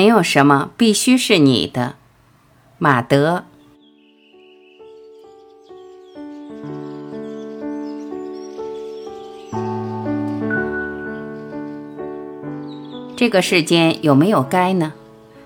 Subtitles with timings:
[0.00, 1.96] 没有什么必须是你的，
[2.78, 3.44] 马德。
[13.14, 14.94] 这个世间有没有该呢？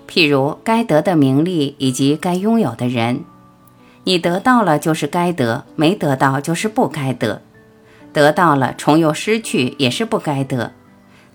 [0.07, 3.25] 譬如该得的名利以及该拥有的人，
[4.05, 7.41] 你得到了就是该得，没得到就是不该得。
[8.13, 10.71] 得到了重又失去也是不该得。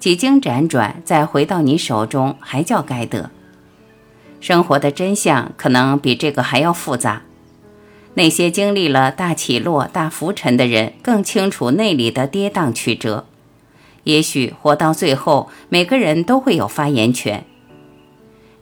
[0.01, 3.31] 几经辗转，再回到你手中，还叫该得。
[4.41, 7.23] 生活的真相可能比这个还要复杂。
[8.15, 13.27] 那些经历了大起落、大浮沉的人，更清楚内里的跌宕曲折。
[14.05, 17.45] 也许活到最后，每个人都会有发言权。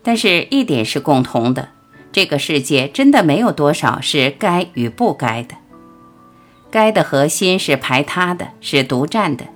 [0.02, 1.68] 但是，一点是共同的：
[2.10, 5.54] 这个世界真的没有多少是该与不该的。
[6.70, 9.46] 该的核心是排他的，是独占的。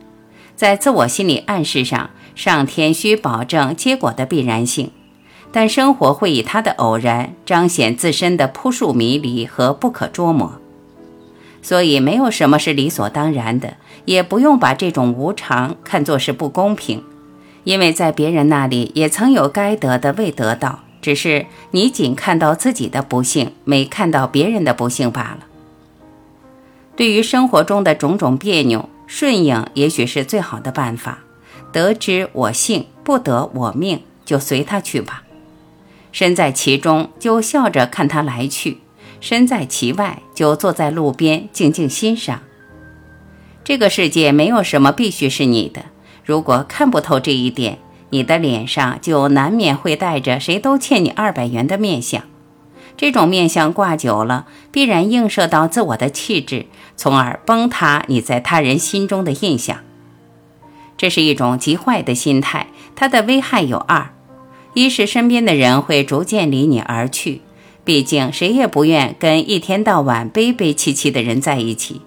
[0.63, 4.93] 在自我心理暗示上，上天需保证结果的必然性，
[5.51, 10.61] 但生活会以它的偶然彰显自身的扑朔迷离和不可捉摸。
[11.63, 17.03] 所以，没有什么是理所当然的，也不用把这种无常看作是不公平，
[17.65, 25.39] 因为在别人那里也曾有该得的未得到，只是你仅看到自己的不幸，没看到别人的不幸罢了。
[26.95, 28.89] 对于生活中的种种别扭。
[29.07, 31.19] 顺应也许是最好的办法，
[31.73, 35.23] 得之我幸，不得我命，就随他去吧。
[36.13, 38.79] 身在其中，就笑着看他来去；
[39.21, 42.41] 身在其外，就坐在路边静静欣赏。
[43.65, 45.87] 这个世界没有什么必须是你的。
[46.25, 47.79] 如果看不透这一点，
[48.11, 52.23] 你的脸上就难免会带着谁都欠你二百元的面相。
[53.03, 59.79] 这种面相挂久了，必然映射到自我的气质，从而崩塌你在他人心中的印象。
[60.97, 64.11] 这是一种极坏的心态，它的危害有二：
[64.75, 67.41] 一是身边的人会逐渐离你而去，
[67.83, 72.03] 毕竟谁也不愿跟一天到晚悲悲戚戚的人在一起；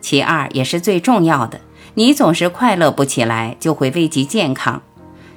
[0.00, 1.60] 其二也是最重要的，
[1.92, 4.80] 你总是快乐不起来，就会危及健康。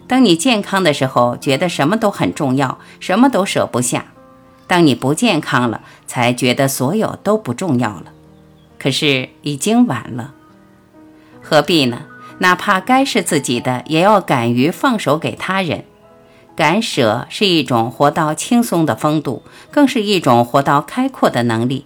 [0.08, 4.06] 当你健康的时候，觉得什么都很重要，什么都舍不下。
[4.68, 8.12] 当你不健康了，才觉得所有都不重要了。
[8.78, 10.34] 可是已经晚了，
[11.42, 12.04] 何必呢？
[12.40, 15.86] 哪怕该是自己的，也要敢于放手给他人。
[16.56, 21.86] 敢舍是一种活到轻松的风度，更是一种活到开阔的能力。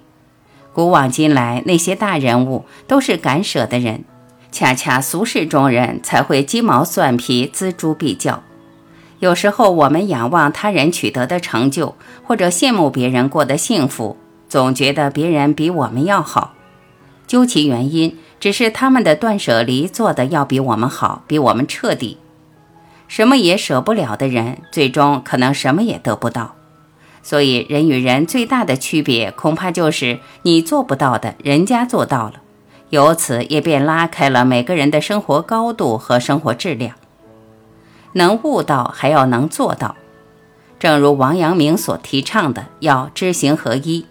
[0.74, 4.06] 古往今来，那些大人物都是敢舍的人，
[4.52, 8.44] 恰恰俗世中人才会鸡毛蒜皮、锱铢必较。
[9.22, 11.94] 有时候，我们仰望他人取得的成就，
[12.24, 14.18] 或者羡慕别人过得幸福，
[14.50, 16.56] 总觉得别人比我们要好。
[17.28, 22.18] 究其原因，只是他们的断舍离做得要比我们好，比我们彻底。
[23.08, 26.56] 什么也舍不了的人，最终可能什么也得不到。
[27.22, 32.42] 所以，人与人最大的区别，恐怕就是你做不到的，人家做到了，
[32.90, 36.96] 由此也便拉开了每个人的生活高度和生活质量。
[38.14, 39.96] 能悟到，还要能做到。
[40.80, 44.06] 正如王阳明所提倡的，要知行合一。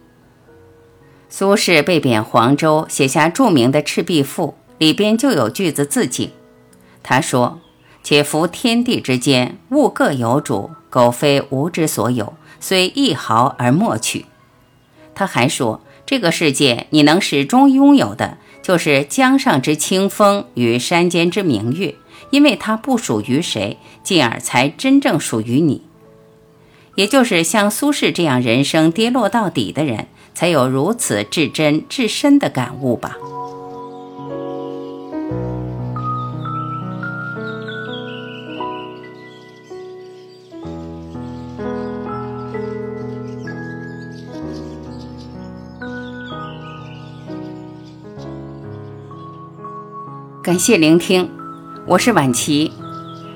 [1.29, 6.31] 苏轼被贬黄州，写下著名的《赤壁赋》，里边就有句子自警。
[7.03, 7.61] 他说
[8.03, 14.27] ：“且夫天地之间，物各有主，苟非吾之所有，虽一毫而莫取。”
[15.15, 21.95] 他还说：“这个世界，你能始终拥有的，就是江上之清风与山间之明月。”
[22.31, 25.83] 因为它不属于谁，进而才真正属于你。
[26.97, 33.17] 也就是像苏轼这样人生跌落到底的人，才有如此至真至深的感悟吧。
[50.43, 51.40] 感谢聆听。
[51.91, 52.71] 我是婉琪，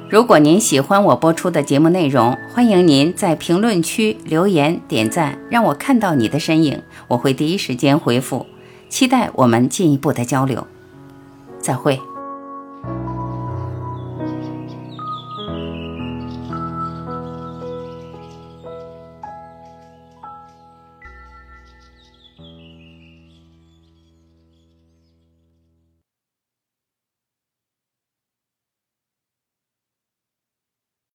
[0.08, 8.46] 如果您喜欢我播出的节目内容，欢迎您在评论区留言点赞，让我看到你的身影，我会第一时间回复。
[8.88, 10.68] 期待我们进一步的交流，
[11.58, 11.98] 再会。